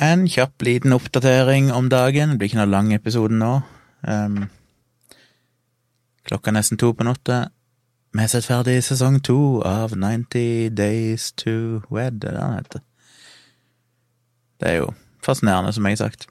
[0.00, 2.30] En kjapp liten oppdatering om dagen.
[2.30, 3.58] Det blir ikke noe lang episode nå.
[4.08, 4.46] Um,
[6.24, 7.50] klokka er nesten to på natta.
[8.12, 12.84] Vi har sett ferdig sesong to av 90 Days to Wed, er det den heter.
[14.60, 14.90] Det er jo
[15.24, 16.26] fascinerende, som jeg har sagt.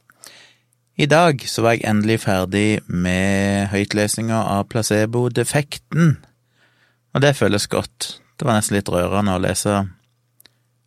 [0.98, 6.18] I dag så var jeg endelig ferdig med høytlesinga av placebo-defekten,
[7.14, 8.16] og det føles godt.
[8.38, 9.84] Det var nesten litt rørende å lese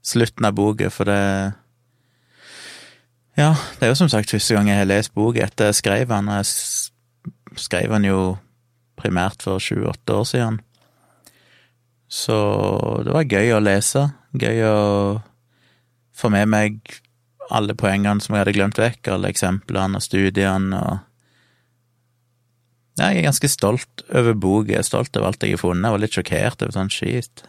[0.04, 1.54] slutten av boka, for det
[3.34, 6.06] Ja, det er jo som sagt første gang jeg har lest bok etter jeg skrev
[6.06, 6.46] den, jeg
[7.58, 8.20] skrev den jo
[8.94, 10.60] primært for sju-åtte år siden.
[12.06, 12.36] Så
[13.02, 14.06] det var gøy å lese,
[14.38, 14.78] gøy å
[16.14, 16.78] få med meg
[17.50, 21.02] alle poengene som jeg hadde glemt vekk, alle eksemplene og studiene og
[22.94, 25.88] ja, Jeg er ganske stolt over boka, jeg er stolt over alt jeg har funnet,
[25.88, 27.42] Jeg var litt sjokkert over sånn skit.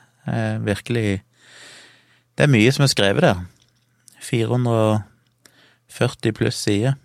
[0.65, 1.21] Virkelig
[2.33, 3.43] Det er mye som er skrevet der.
[5.91, 6.95] 440 pluss sider.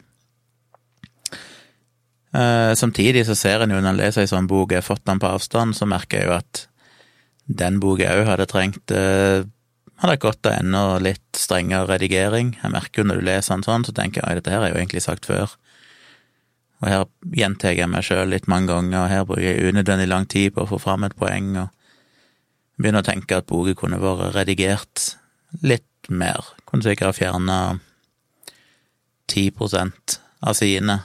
[2.32, 5.06] Eh, samtidig så ser en jo når en leser ei sånn bok, jeg har fått
[5.08, 6.66] den på avstand, så merker jeg jo at
[7.50, 9.42] den boka òg hadde trengt eh,
[10.00, 12.54] hadde gått av enda litt strengere redigering.
[12.62, 14.72] Jeg merker jo når du leser den sånn, så tenker jeg at dette her er
[14.72, 15.56] jo egentlig sagt før.
[16.80, 17.04] Og her
[17.36, 20.64] gjentar jeg meg sjøl litt mange ganger, og her bruker jeg unødvendig lang tid på
[20.64, 25.10] å få fram et poeng, og begynner å tenke at boka kunne vært redigert
[25.60, 26.54] litt mer.
[26.64, 27.58] Kunne sikkert ha fjerna
[29.30, 29.54] 10
[30.40, 31.00] av sidene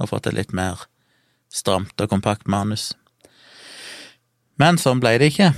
[0.00, 0.86] og fått et litt mer
[1.50, 2.92] stramt og kompakt manus.
[4.60, 5.50] Men sånn ble det ikke.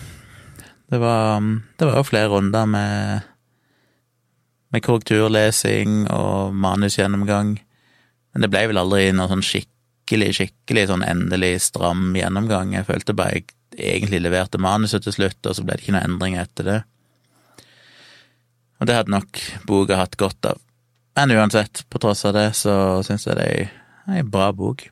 [0.92, 1.42] Det var,
[1.78, 3.28] det var jo flere runder med,
[4.72, 7.56] med korrekturlesing og manusgjennomgang,
[8.32, 12.76] men det ble vel aldri noe sånn skikkelig, skikkelig sånn endelig stram gjennomgang.
[12.76, 16.04] Jeg følte bare jeg egentlig leverte manuset til slutt, og så ble det ikke noe
[16.06, 16.80] endring etter det.
[18.80, 20.60] Og det hadde nok boka hatt godt av.
[21.14, 22.74] Men uansett, på tross av det, så
[23.04, 23.72] syns jeg det er
[24.16, 24.86] ei bra bok.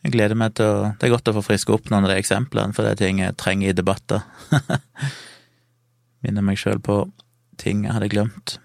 [0.00, 2.20] Jeg gleder meg til å Det er godt å få friske opp noen av de
[2.20, 4.22] eksemplene, for det er ting jeg trenger i debatter.
[6.24, 7.02] Minner meg sjøl på
[7.60, 8.56] ting jeg hadde glemt.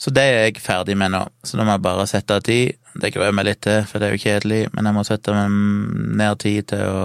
[0.00, 2.78] Så det er jeg ferdig med nå, så nå må jeg bare sette av tid.
[2.94, 5.36] Det gruer jeg meg litt til, for det er jo kjedelig, men jeg må sette
[5.36, 7.04] meg ned tid til å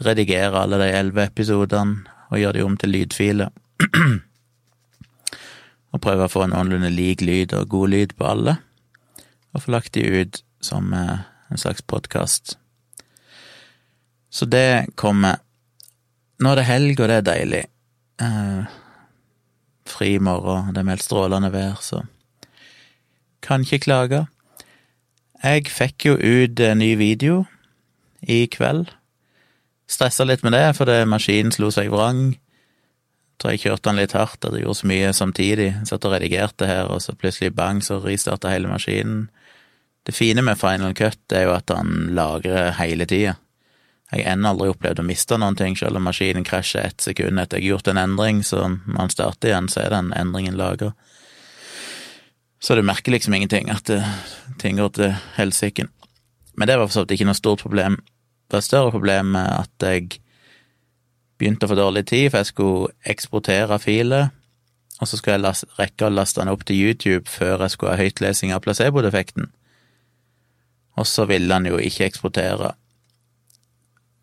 [0.00, 3.52] redigere alle de elleve episodene og gjøre de om til lydfiler.
[5.90, 8.56] og prøve å få en noenlunde lik lyd og god lyd på alle,
[9.52, 12.56] og få lagt de ut som eh, en slags podkast.
[14.30, 15.40] Så det kommer.
[16.38, 17.64] Nå er det helg, og det er deilig.
[18.22, 18.76] Eh,
[19.90, 22.04] fri morgen, det er meldt strålende vær, så
[23.42, 24.26] kan ikke klage.
[25.42, 27.44] Jeg fikk jo ut en ny video
[28.20, 28.90] i kveld.
[29.90, 32.36] Stressa litt med det, fordi maskinen slo seg vrang.
[33.40, 35.68] Tror jeg kjørte den litt hardt, og jeg gjorde så mye samtidig.
[35.88, 39.30] Satt og redigerte her, og så plutselig bang, så ristarta hele maskinen.
[40.04, 43.38] Det fine med Final Cut er jo at han lagrer hele tida.
[44.10, 47.38] Jeg har ennå aldri opplevd å miste noen ting, selv om maskinen krasjer ett sekund
[47.38, 50.58] etter jeg har gjort en endring, så når han starter igjen, så er den endringen
[50.58, 50.90] lagra.
[52.60, 54.02] Så du merker liksom ingenting, at det,
[54.60, 55.86] ting går til helsike.
[56.58, 58.00] Men det var for så vidt ikke noe stort problem.
[58.50, 60.18] Det var et større problem med at jeg
[61.40, 64.28] begynte å få dårlig tid, for jeg skulle eksportere filer,
[65.00, 68.02] og så skulle jeg rekke å laste den opp til YouTube før jeg skulle ha
[68.04, 69.48] høytlesing av placebo-defekten
[71.00, 72.74] og så ville han jo ikke eksportere.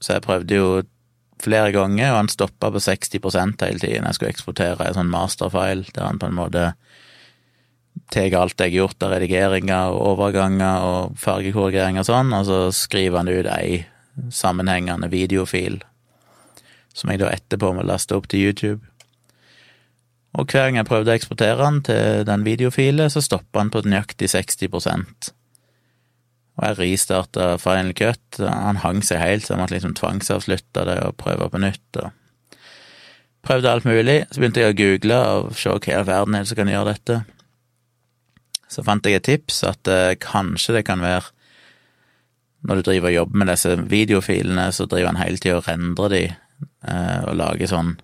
[0.03, 0.69] Så jeg prøvde jo
[1.41, 4.05] flere ganger, og han stoppa på 60% hele tiden.
[4.05, 6.71] Jeg skulle eksportere en sånn masterfile der han på en måte
[8.13, 12.59] tar alt jeg har gjort av redigeringer og overganger og fargekorrigeringer og sånn, og så
[12.73, 13.81] skriver han ut ei
[14.33, 15.81] sammenhengende videofil
[16.97, 18.81] som jeg da etterpå må laste opp til YouTube.
[20.37, 23.85] Og hver gang jeg prøvde å eksportere den til den videofilen, så stoppa han på
[23.85, 25.31] nøyaktig 60%
[26.57, 28.39] og jeg ristarta Final Cut.
[28.41, 31.99] Han hang seg helt, så jeg måtte liksom tvangsavslutte det og prøve på nytt.
[32.01, 32.57] og
[33.45, 34.23] Prøvde alt mulig.
[34.31, 36.71] Så begynte jeg å google og se hva i all verden er det som kan
[36.73, 37.19] gjøre dette.
[38.67, 41.29] Så fant jeg et tips at eh, kanskje det kan være
[42.67, 46.09] når du driver og jobber med disse videofilene, så driver han hele tida og rendrer
[46.11, 46.21] de
[46.87, 47.95] og lager sånn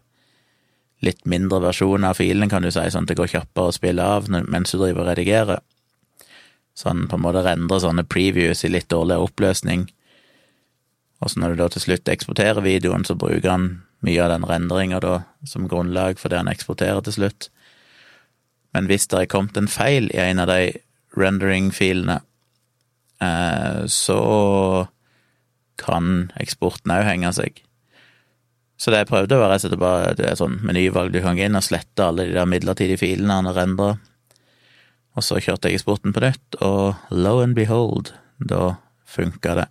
[1.04, 4.04] litt mindre versjon av filen, kan du si, sånn at det går kjappere å spille
[4.04, 5.62] av mens du driver og redigerer
[6.78, 9.88] sånn på en måte rendrer sånne previews i litt dårligere oppløsning.
[11.22, 13.68] Og så når du da til slutt eksporterer videoen, så bruker han
[14.04, 17.50] mye av den rendringa da som grunnlag for det han eksporterer til slutt.
[18.74, 20.74] Men hvis det er kommet en feil i en av de
[21.16, 22.20] rendering-filene,
[23.22, 24.20] eh, så
[25.78, 27.62] kan eksporten òg henge seg.
[28.78, 31.38] Så det jeg prøvde, var rett og slett bare det er sånn menyvalg du kan
[31.38, 33.94] gå inn og slette alle de der midlertidige filene han har endra.
[35.14, 38.12] Og så kjørte jeg i sporten på nytt, og lo and behold,
[38.42, 38.76] da
[39.06, 39.68] funka det.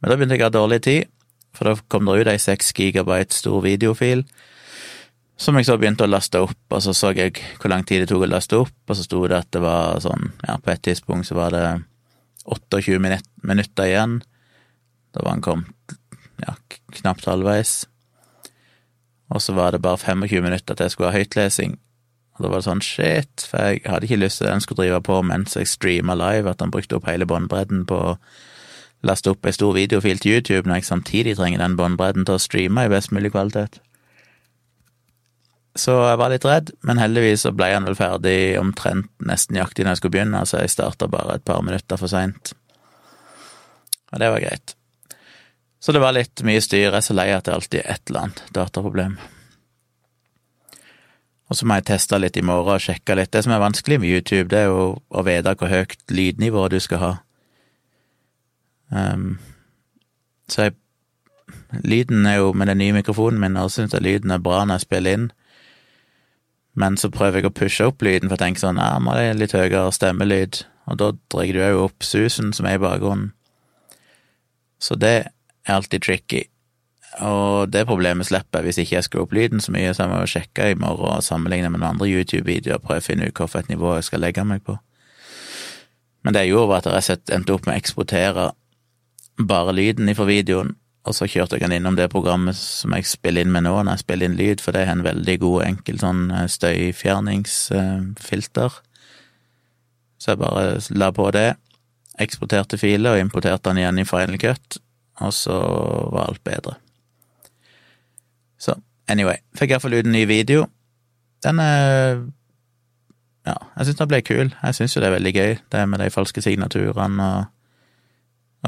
[0.00, 1.08] Men da begynte jeg å ha dårlig tid,
[1.56, 4.24] for da kom det ut ei seks gigabyte stor videofil,
[5.40, 8.10] som jeg så begynte å laste opp, og så så jeg hvor lang tid det
[8.10, 10.82] tok å laste opp, og så sto det at det var sånn, ja, på et
[10.84, 11.64] tidspunkt så var det
[12.44, 14.20] 28 minutter igjen.
[15.14, 15.96] Da var han kommet
[16.44, 16.54] ja,
[17.00, 17.86] knapt halvveis.
[19.30, 21.78] Og så var det bare 25 minutter til jeg skulle ha høytlesing.
[22.34, 24.86] Og da var det sånn shit, for jeg hadde ikke lyst til at den skulle
[24.86, 28.16] drive på mens jeg streama live, at han brukte opp hele båndbredden på å
[29.06, 32.42] laste opp ei stor videofil til YouTube, når jeg samtidig trenger den båndbredden til å
[32.42, 33.80] streame i best mulig kvalitet.
[35.78, 39.86] Så jeg var litt redd, men heldigvis så ble han vel ferdig omtrent nesten nøyaktig
[39.86, 42.54] når jeg skulle begynne, så jeg starta bare et par minutter for seint.
[44.10, 44.74] Og det var greit.
[45.80, 46.90] Så det var litt mye styr.
[46.90, 49.16] Jeg er så lei at det alltid er et eller annet dataproblem.
[51.50, 53.32] Og så må jeg teste litt i morgen og sjekke litt.
[53.32, 56.78] Det som er vanskelig med YouTube, det er jo å vite hvor høyt lydnivå du
[56.84, 57.10] skal ha.
[58.90, 59.32] Um,
[60.50, 60.78] så jeg
[61.70, 64.80] Lyden er jo med den nye mikrofonen min, og syns jeg lyden er bra når
[64.80, 65.26] jeg spiller inn.
[66.74, 69.36] Men så prøver jeg å pushe opp lyden, for jeg tenker sånn, ja, må det
[69.38, 73.32] litt høyere stemmelyd, og da drar du jo opp susen som er i bakgrunnen.
[74.80, 75.30] Så det
[75.66, 76.44] er alltid tricky.
[77.26, 80.12] Og det problemet slipper jeg hvis ikke jeg skrur opp lyden så mye, så jeg
[80.12, 83.38] må sjekke i morgen og sammenligne med noen andre YouTube-videoer og prøve å finne ut
[83.40, 84.74] hvilket nivå jeg skal legge meg på.
[86.22, 88.44] Men det jeg gjorde, var at jeg endte opp med å eksportere
[89.40, 90.70] bare lyden ifra videoen,
[91.08, 93.92] og så kjørte jeg den innom det programmet som jeg spiller inn med nå når
[93.94, 98.70] jeg spiller inn lyd, for det er en veldig god, enkel sånn eh, støyfjerningsfilter.
[100.20, 101.56] Så jeg bare la på det,
[102.20, 104.76] eksporterte filer og importerte den igjen i Final Cut,
[105.20, 105.56] og så
[106.12, 106.76] var alt bedre.
[108.60, 108.76] Så
[109.08, 110.66] anyway, fikk iallfall ut en ny video.
[111.44, 112.20] Den er
[113.48, 114.50] Ja, jeg syns den ble kul.
[114.52, 117.46] Jeg syns jo det er veldig gøy, det med de falske signaturene og,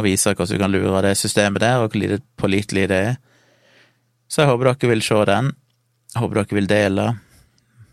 [0.00, 3.18] og vise hvordan du kan lure det systemet der, og hvor lite pålitelig det er.
[4.32, 5.52] Så jeg håper dere vil se den.
[6.14, 7.06] Jeg håper dere vil dele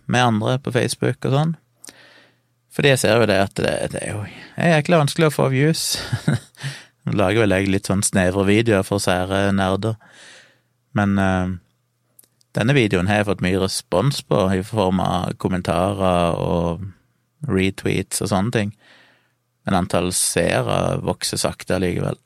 [0.07, 1.55] med andre på Facebook og sånn.
[2.71, 4.23] Fordi jeg ser jo det at det, det er jo
[4.55, 5.83] jæklig vanskelig å få views.
[7.09, 9.95] Nå lager vel jeg litt sånn snevre videoer for sære nerder,
[10.93, 11.55] men uh,
[12.53, 16.83] denne videoen har jeg fått mye respons på i form av kommentarer og
[17.49, 18.73] retweets og sånne ting,
[19.65, 22.19] men antall seere vokser sakte allikevel.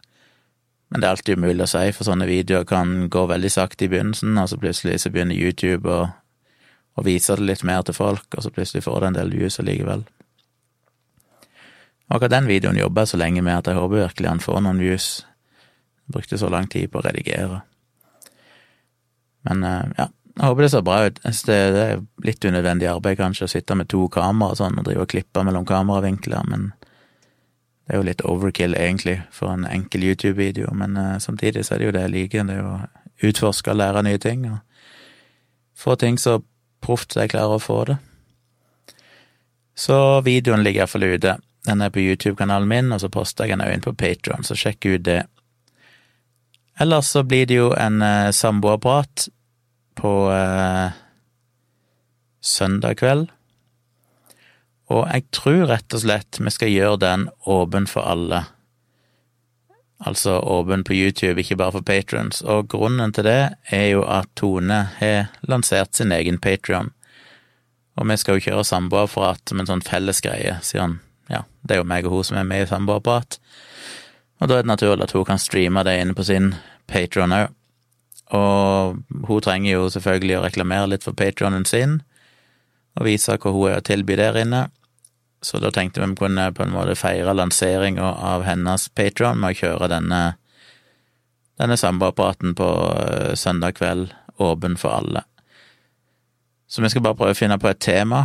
[0.92, 3.94] Men det er alltid umulig å si, for sånne videoer kan gå veldig sakte i
[3.94, 6.10] begynnelsen, og så plutselig så begynner YouTube å,
[7.00, 9.62] å vise det litt mer til folk, og så plutselig får det en del views
[9.64, 10.04] allikevel.
[12.12, 14.82] Akkurat den videoen jobber jeg så lenge med at jeg håper virkelig han får noen
[14.84, 15.08] views.
[16.04, 17.62] Jeg brukte så lang tid på å redigere.
[19.48, 21.20] Men eh, ja, jeg håper det ser bra ut.
[21.24, 25.06] Det, er litt unødvendig arbeid, kanskje, å sitte med to kameraer og sånn og drive
[25.06, 26.72] og klippe mellom kameravinkler, men
[27.84, 30.72] det er jo litt overkill, egentlig, for en enkel YouTube-video.
[30.80, 33.74] Men uh, samtidig så er det jo det jeg liker, det er jo å utforske
[33.74, 34.58] og lære nye ting, og
[35.78, 36.40] få ting så
[36.84, 38.00] proft jeg klarer å få det.
[39.76, 41.38] Så videoen ligger iallfall ute.
[41.68, 44.58] Den er på YouTube-kanalen min, og så poster jeg den òg inn på Patron, så
[44.58, 45.22] sjekk ut det.
[46.82, 49.28] Ellers så blir det jo en uh, samboerprat
[50.00, 50.96] på uh,
[52.42, 53.30] søndag kveld.
[54.92, 58.44] Og jeg tror rett og slett vi skal gjøre den åpen for alle.
[60.04, 62.42] Altså åpen på YouTube, ikke bare for patrons.
[62.42, 66.92] Og grunnen til det er jo at Tone har lansert sin egen Patrion.
[67.96, 71.00] Og vi skal jo kjøre samboerprat som en sånn fellesgreie, sier han.
[71.34, 73.40] Ja, det er jo meg og hun som er med i samboerprat.
[74.42, 76.54] Og da er det naturlig at hun kan streame det inne på sin
[76.90, 77.52] Patron òg.
[78.34, 78.98] Og
[79.28, 82.00] hun trenger jo selvfølgelig å reklamere litt for patronen sin,
[82.98, 84.68] og vise hva hun er å tilby der inne.
[85.44, 89.54] Så da tenkte vi vi kunne på en måte feire lanseringa av hennes patron med
[89.54, 90.22] å kjøre denne,
[91.60, 95.26] denne samboerpraten på eh, søndag kveld, åpen for alle.
[96.68, 98.24] Så vi skal bare prøve å finne på et tema.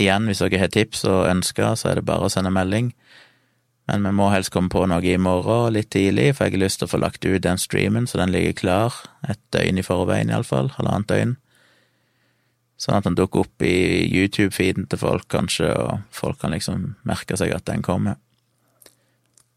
[0.00, 2.94] Igjen, hvis dere har tips og ønsker, så er det bare å sende melding.
[3.90, 6.80] Men vi må helst komme på noe i morgen litt tidlig, for jeg har lyst
[6.80, 10.30] til å få lagt ut den streamen så den ligger klar et døgn i forveien,
[10.30, 10.70] iallfall.
[10.76, 11.36] Halvannet døgn.
[12.80, 17.36] Sånn at den dukker opp i YouTube-feeden til folk, kanskje, og folk kan liksom merke
[17.36, 18.16] seg at den kommer.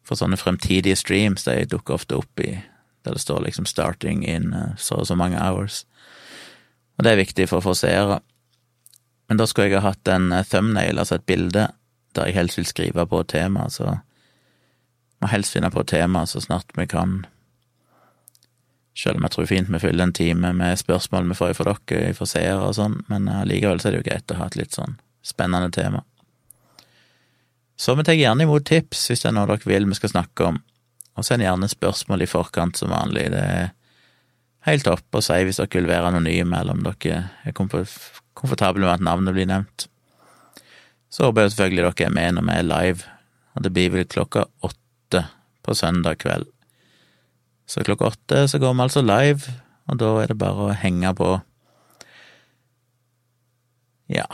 [0.03, 2.57] For sånne fremtidige streams, de dukker ofte opp i
[3.03, 5.83] der det står liksom 'starting in uh, så og så mange hours'.
[6.97, 8.19] Og det er viktig for å få seere.
[9.33, 11.63] Men da skulle jeg ha hatt en uh, thumbnail, altså et bilde,
[12.13, 13.95] der jeg helst vil skrive på temaet, så
[15.17, 17.23] må helst finne på et tema så snart vi kan.
[18.93, 22.13] Selv om jeg tror fint vi fyller en time med spørsmål vi får fra dere,
[22.13, 24.77] fra seere og sånn, men allikevel så er det jo greit å ha et litt
[24.77, 26.03] sånn spennende tema.
[27.73, 30.51] Så vi tar gjerne imot tips hvis det er noe dere vil vi skal snakke
[30.51, 30.61] om,
[31.17, 33.31] og send gjerne spørsmål i forkant som vanlig.
[33.33, 33.73] Det er
[34.67, 38.95] helt topp å si hvis dere vil være anonyme, eller om dere er komfortable med
[38.95, 39.87] at navnet blir nevnt.
[41.13, 43.11] Så håper jeg selvfølgelig dere er med når vi er live,
[43.53, 45.25] og det blir vel klokka åtte
[45.63, 46.47] på søndag kveld.
[47.69, 49.53] Så klokka åtte så går vi altså live,
[49.87, 51.29] og da er det bare å henge på.
[54.11, 54.25] Ja.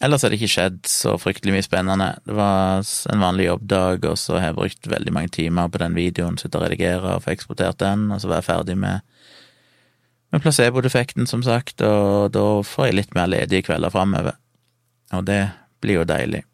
[0.00, 2.06] Ellers har det ikke skjedd så fryktelig mye spennende.
[2.24, 2.80] Det var
[3.12, 6.56] en vanlig jobbdag, og så har jeg brukt veldig mange timer på den videoen, sitte
[6.56, 9.04] og redigere og få eksportert den, og så var jeg ferdig med,
[10.32, 14.40] med placebo-defekten, som sagt, og da får jeg litt mer ledige kvelder framover.
[15.12, 15.42] Og det
[15.84, 16.46] blir jo deilig.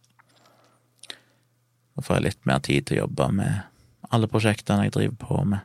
[1.06, 5.42] Da får jeg litt mer tid til å jobbe med alle prosjektene jeg driver på
[5.54, 5.62] med.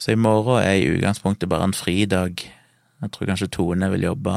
[0.00, 2.40] Så i morgen er i utgangspunktet bare en fridag.
[3.02, 4.32] Jeg tror kanskje Tone vil jobbe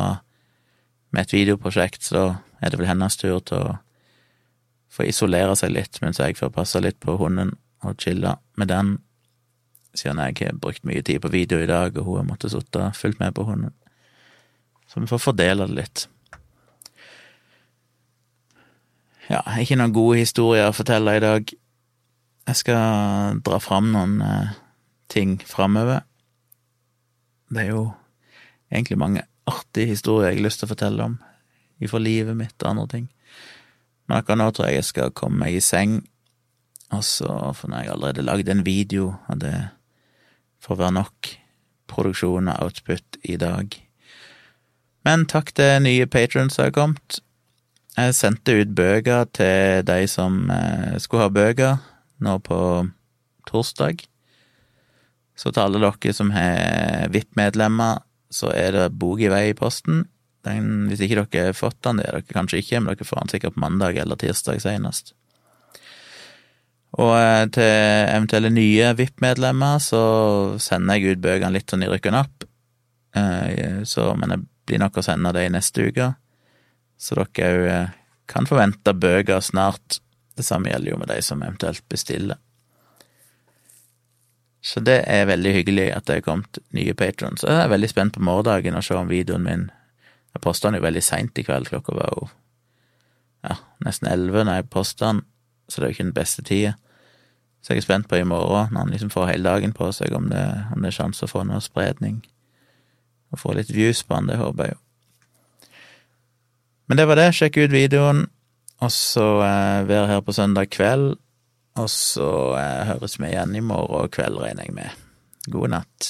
[1.12, 3.78] med et videoprosjekt, så er det vel hennes tur til å
[4.89, 7.54] få isolere seg litt mens jeg får passe litt på hunden
[7.86, 8.98] og chille med den,
[9.96, 12.92] siden jeg har brukt mye tid på video i dag, og hun har måttet sitte
[12.98, 13.74] fullt med på hunden.
[14.89, 16.06] Så vi får fordele det litt.
[19.30, 21.51] Ja, ikke noen gode historier å fortelle i dag.
[22.50, 24.56] Jeg skal dra fram noen eh,
[25.13, 26.01] ting framover.
[27.54, 27.84] Det er jo
[28.74, 31.18] egentlig mange artig historie jeg har lyst til å fortelle om,
[31.82, 33.10] ifra livet mitt og andre ting.
[34.08, 36.00] Men akkurat nå tror jeg jeg skal komme meg i seng,
[36.96, 37.29] og så
[37.70, 39.53] når jeg allerede lagd en video, og det
[40.65, 41.34] får være nok
[41.89, 43.77] produksjon og output i dag.
[45.08, 47.20] Men takk til nye patrons som har kommet.
[47.98, 51.79] Jeg sendte ut bøker til de som eh, skulle ha bøker,
[52.24, 52.60] nå på
[53.50, 54.03] torsdag.
[55.39, 60.03] Så til alle dere som har VIP-medlemmer, så er det bok i vei i posten.
[60.48, 63.24] Den, hvis ikke dere har fått den, det er dere kanskje ikke, men dere får
[63.24, 65.13] den sikkert på mandag eller tirsdag senest.
[66.98, 70.03] Og eh, til eventuelle nye VIP-medlemmer så
[70.62, 72.48] sender jeg ut bøkene litt sånn i rykken opp,
[73.19, 76.12] eh, så, men jeg blir nok å sende det i neste uke,
[77.00, 77.95] så dere òg eh,
[78.29, 80.00] kan forvente bøker snart.
[80.38, 82.38] Det samme gjelder jo med de som eventuelt bestiller.
[84.62, 87.46] Så det er veldig hyggelig at det er kommet nye patrons.
[87.48, 89.70] Jeg er veldig spent på morgendagen og se om videoen min
[90.34, 92.28] Jeg posta den jo veldig seint i kveld, klokka var jo
[93.48, 95.22] ja, nesten elleve når jeg posta den,
[95.66, 96.74] så det er jo ikke den beste tida.
[97.63, 100.13] Så jeg er spent på i morgen, når han liksom får hele dagen på seg,
[100.13, 100.44] om det,
[100.75, 102.22] om det er sjanse å få noe spredning.
[103.34, 104.84] Og få litt views på han, det håper jeg jo.
[106.89, 107.28] Men det var det.
[107.38, 108.24] Sjekk ut videoen,
[108.82, 111.18] og så eh, være her på søndag kveld
[111.79, 115.05] og så eh, høres vi igjen i morgen kveld, regner jeg med.
[115.50, 116.09] God natt.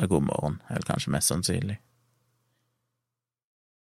[0.00, 1.78] Og god morgen, er vel kanskje mest sannsynlig.